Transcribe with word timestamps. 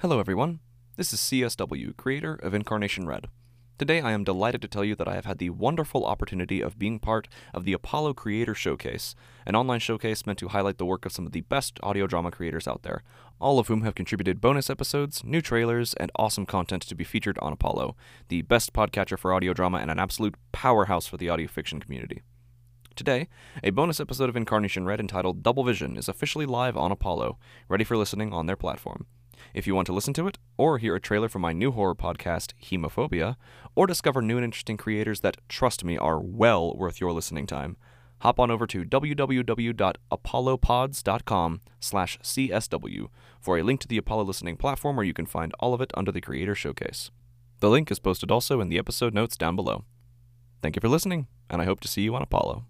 Hello, 0.00 0.20
everyone. 0.20 0.60
This 0.96 1.14
is 1.14 1.20
CSW, 1.20 1.96
creator 1.96 2.34
of 2.34 2.52
Incarnation 2.52 3.06
Read. 3.06 3.28
Today, 3.78 4.02
I 4.02 4.12
am 4.12 4.24
delighted 4.24 4.60
to 4.60 4.68
tell 4.68 4.84
you 4.84 4.94
that 4.94 5.08
I 5.08 5.14
have 5.14 5.24
had 5.24 5.38
the 5.38 5.48
wonderful 5.48 6.04
opportunity 6.04 6.60
of 6.60 6.78
being 6.78 6.98
part 6.98 7.28
of 7.54 7.64
the 7.64 7.72
Apollo 7.72 8.12
Creator 8.12 8.54
Showcase, 8.54 9.14
an 9.46 9.56
online 9.56 9.80
showcase 9.80 10.26
meant 10.26 10.38
to 10.40 10.48
highlight 10.48 10.76
the 10.76 10.84
work 10.84 11.06
of 11.06 11.12
some 11.12 11.24
of 11.24 11.32
the 11.32 11.40
best 11.40 11.80
audio 11.82 12.06
drama 12.06 12.30
creators 12.30 12.68
out 12.68 12.82
there, 12.82 13.04
all 13.40 13.58
of 13.58 13.68
whom 13.68 13.84
have 13.84 13.94
contributed 13.94 14.38
bonus 14.38 14.68
episodes, 14.68 15.24
new 15.24 15.40
trailers, 15.40 15.94
and 15.94 16.12
awesome 16.16 16.44
content 16.44 16.82
to 16.82 16.94
be 16.94 17.02
featured 17.02 17.38
on 17.38 17.54
Apollo, 17.54 17.96
the 18.28 18.42
best 18.42 18.74
podcatcher 18.74 19.18
for 19.18 19.32
audio 19.32 19.54
drama 19.54 19.78
and 19.78 19.90
an 19.90 19.98
absolute 19.98 20.34
powerhouse 20.52 21.06
for 21.06 21.16
the 21.16 21.30
audio 21.30 21.48
fiction 21.48 21.80
community. 21.80 22.20
Today, 22.96 23.28
a 23.64 23.70
bonus 23.70 23.98
episode 23.98 24.28
of 24.28 24.36
Incarnation 24.36 24.84
Read 24.84 25.00
entitled 25.00 25.42
Double 25.42 25.64
Vision 25.64 25.96
is 25.96 26.06
officially 26.06 26.44
live 26.44 26.76
on 26.76 26.92
Apollo, 26.92 27.38
ready 27.66 27.82
for 27.82 27.96
listening 27.96 28.34
on 28.34 28.44
their 28.44 28.56
platform. 28.56 29.06
If 29.54 29.66
you 29.66 29.74
want 29.74 29.86
to 29.86 29.92
listen 29.92 30.14
to 30.14 30.26
it, 30.26 30.38
or 30.56 30.78
hear 30.78 30.94
a 30.94 31.00
trailer 31.00 31.28
for 31.28 31.38
my 31.38 31.52
new 31.52 31.72
horror 31.72 31.94
podcast, 31.94 32.54
Hemophobia, 32.62 33.36
or 33.74 33.86
discover 33.86 34.22
new 34.22 34.36
and 34.36 34.44
interesting 34.44 34.76
creators 34.76 35.20
that, 35.20 35.36
trust 35.48 35.84
me, 35.84 35.98
are 35.98 36.20
well 36.20 36.76
worth 36.76 37.00
your 37.00 37.12
listening 37.12 37.46
time, 37.46 37.76
hop 38.20 38.40
on 38.40 38.50
over 38.50 38.66
to 38.66 38.84
www.apollopods.com 38.84 41.60
slash 41.80 42.18
csw 42.20 43.08
for 43.40 43.58
a 43.58 43.62
link 43.62 43.80
to 43.80 43.88
the 43.88 43.98
Apollo 43.98 44.24
listening 44.24 44.56
platform 44.56 44.96
where 44.96 45.06
you 45.06 45.12
can 45.12 45.26
find 45.26 45.52
all 45.60 45.74
of 45.74 45.80
it 45.80 45.92
under 45.94 46.12
the 46.12 46.20
Creator 46.20 46.54
Showcase. 46.54 47.10
The 47.60 47.70
link 47.70 47.90
is 47.90 47.98
posted 47.98 48.30
also 48.30 48.60
in 48.60 48.68
the 48.68 48.78
episode 48.78 49.14
notes 49.14 49.36
down 49.36 49.56
below. 49.56 49.84
Thank 50.62 50.76
you 50.76 50.80
for 50.80 50.88
listening, 50.88 51.26
and 51.48 51.62
I 51.62 51.64
hope 51.64 51.80
to 51.80 51.88
see 51.88 52.02
you 52.02 52.14
on 52.14 52.22
Apollo. 52.22 52.64